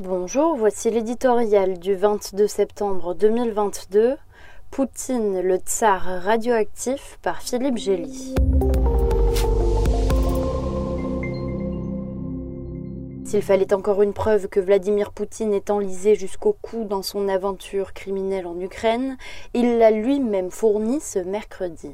[0.00, 4.16] Bonjour, voici l'éditorial du 22 septembre 2022.
[4.72, 8.34] Poutine, le tsar radioactif par Philippe Gély.
[13.24, 17.92] S'il fallait encore une preuve que Vladimir Poutine est enlisé jusqu'au cou dans son aventure
[17.92, 19.16] criminelle en Ukraine,
[19.54, 21.92] il l'a lui-même fourni ce mercredi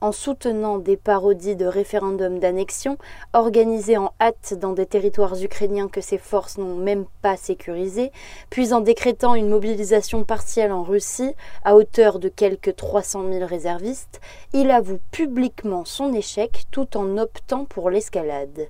[0.00, 2.98] en soutenant des parodies de référendums d'annexion
[3.32, 8.12] organisés en hâte dans des territoires ukrainiens que ses forces n'ont même pas sécurisés,
[8.50, 14.20] puis en décrétant une mobilisation partielle en Russie à hauteur de quelques 300 000 réservistes,
[14.52, 18.68] il avoue publiquement son échec tout en optant pour l'escalade.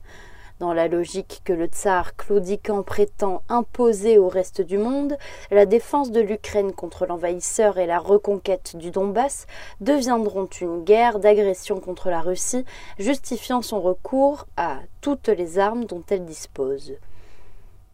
[0.58, 5.16] Dans la logique que le tsar claudiquant prétend imposer au reste du monde,
[5.52, 9.46] la défense de l'Ukraine contre l'envahisseur et la reconquête du Donbass
[9.80, 12.64] deviendront une guerre d'agression contre la Russie,
[12.98, 16.94] justifiant son recours à toutes les armes dont elle dispose.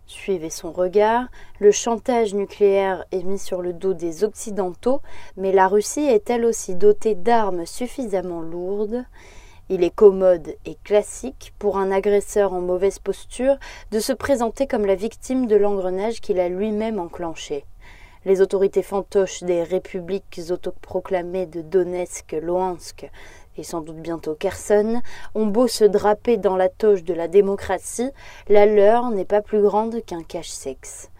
[0.06, 1.26] Suivez son regard,
[1.58, 5.02] le chantage nucléaire est mis sur le dos des Occidentaux,
[5.36, 9.04] mais la Russie est elle aussi dotée d'armes suffisamment lourdes
[9.68, 13.56] il est commode et classique pour un agresseur en mauvaise posture
[13.90, 17.64] de se présenter comme la victime de l'engrenage qu'il a lui-même enclenché.
[18.26, 23.10] Les autorités fantoches des républiques autoproclamées de Donetsk, Luhansk
[23.56, 25.00] et sans doute bientôt Kherson
[25.34, 28.10] ont beau se draper dans la toge de la démocratie,
[28.48, 31.10] la leur n'est pas plus grande qu'un cache-sexe.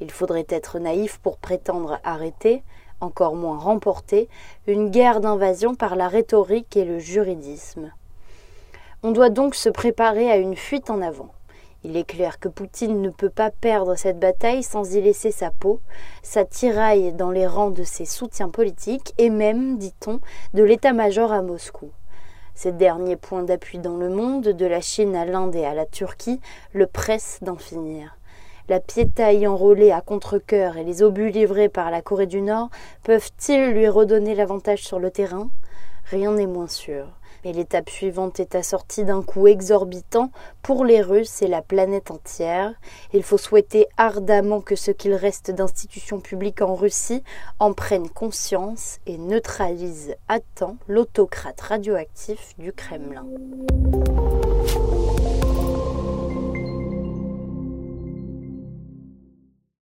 [0.00, 2.64] Il faudrait être naïf pour prétendre arrêter,
[3.04, 4.28] encore moins remporter,
[4.66, 7.92] une guerre d'invasion par la rhétorique et le juridisme.
[9.02, 11.30] On doit donc se préparer à une fuite en avant.
[11.84, 15.50] Il est clair que Poutine ne peut pas perdre cette bataille sans y laisser sa
[15.50, 15.80] peau,
[16.22, 20.20] sa tiraille dans les rangs de ses soutiens politiques et même, dit-on,
[20.54, 21.90] de l'état-major à Moscou.
[22.54, 25.84] Ces derniers points d'appui dans le monde, de la Chine à l'Inde et à la
[25.84, 26.40] Turquie,
[26.72, 28.16] le pressent d'en finir.
[28.66, 32.70] La piétaille enrôlée à contre-coeur et les obus livrés par la Corée du Nord
[33.02, 35.50] peuvent-ils lui redonner l'avantage sur le terrain?
[36.06, 37.06] Rien n'est moins sûr.
[37.44, 40.30] Mais l'étape suivante est assortie d'un coût exorbitant
[40.62, 42.72] pour les Russes et la planète entière.
[43.12, 47.22] Il faut souhaiter ardemment que ce qu'il reste d'institutions publiques en Russie
[47.58, 53.26] en prennent conscience et neutralise à temps l'autocrate radioactif du Kremlin.